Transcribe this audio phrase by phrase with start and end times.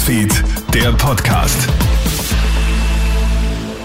[0.00, 0.32] Newsfeed,
[0.72, 1.68] der Podcast.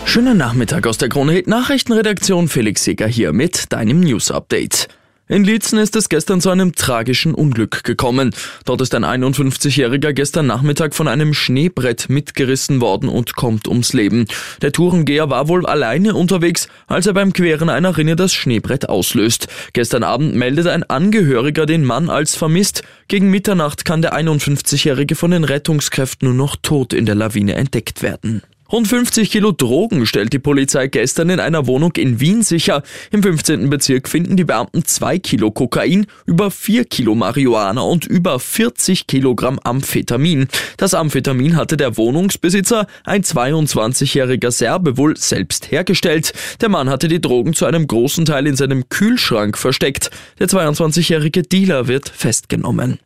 [0.05, 2.47] Schönen Nachmittag aus der Krone Hit Nachrichtenredaktion.
[2.47, 4.87] Felix Seger hier mit deinem News Update.
[5.27, 8.29] In Lietzen ist es gestern zu einem tragischen Unglück gekommen.
[8.63, 14.27] Dort ist ein 51-Jähriger gestern Nachmittag von einem Schneebrett mitgerissen worden und kommt ums Leben.
[14.61, 19.47] Der Tourengeher war wohl alleine unterwegs, als er beim Queren einer Rinne das Schneebrett auslöst.
[19.73, 22.83] Gestern Abend meldet ein Angehöriger den Mann als vermisst.
[23.07, 28.03] Gegen Mitternacht kann der 51-Jährige von den Rettungskräften nur noch tot in der Lawine entdeckt
[28.03, 28.43] werden.
[28.75, 32.83] Rund 50 Kilo Drogen stellt die Polizei gestern in einer Wohnung in Wien sicher.
[33.09, 33.69] Im 15.
[33.69, 39.59] Bezirk finden die Beamten 2 Kilo Kokain, über 4 Kilo Marihuana und über 40 Kilogramm
[39.59, 40.49] Amphetamin.
[40.75, 46.33] Das Amphetamin hatte der Wohnungsbesitzer, ein 22-jähriger Serbe, wohl selbst hergestellt.
[46.59, 50.11] Der Mann hatte die Drogen zu einem großen Teil in seinem Kühlschrank versteckt.
[50.39, 52.99] Der 22-jährige Dealer wird festgenommen.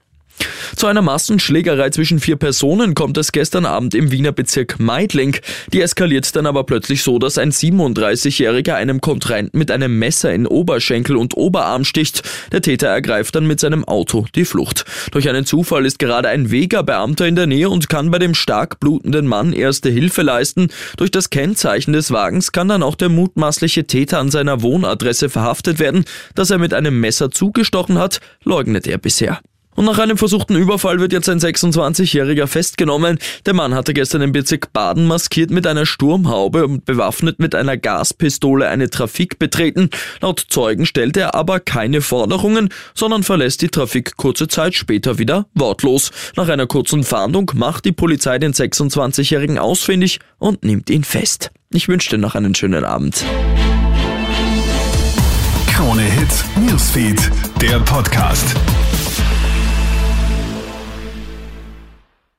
[0.75, 5.35] Zu einer Massenschlägerei zwischen vier Personen kommt es gestern Abend im Wiener Bezirk Meidling.
[5.73, 10.47] Die eskaliert dann aber plötzlich so, dass ein 37-Jähriger einem Kontrahenten mit einem Messer in
[10.47, 12.23] Oberschenkel und Oberarm sticht.
[12.51, 14.85] Der Täter ergreift dann mit seinem Auto die Flucht.
[15.11, 18.79] Durch einen Zufall ist gerade ein Vega-Beamter in der Nähe und kann bei dem stark
[18.79, 20.69] blutenden Mann erste Hilfe leisten.
[20.97, 25.79] Durch das Kennzeichen des Wagens kann dann auch der mutmaßliche Täter an seiner Wohnadresse verhaftet
[25.79, 26.05] werden.
[26.35, 29.39] Dass er mit einem Messer zugestochen hat, leugnet er bisher.
[29.79, 33.17] Und nach einem versuchten Überfall wird jetzt ein 26-Jähriger festgenommen.
[33.45, 37.77] Der Mann hatte gestern im Bezirk Baden maskiert mit einer Sturmhaube und bewaffnet mit einer
[37.77, 39.89] Gaspistole eine Trafik betreten.
[40.19, 45.45] Laut Zeugen stellt er aber keine Forderungen, sondern verlässt die Trafik kurze Zeit später wieder
[45.53, 46.11] wortlos.
[46.35, 51.51] Nach einer kurzen Fahndung macht die Polizei den 26-Jährigen ausfindig und nimmt ihn fest.
[51.71, 53.23] Ich wünsche dir noch einen schönen Abend.
[55.73, 58.57] Krone Hit Newsfeed, der Podcast.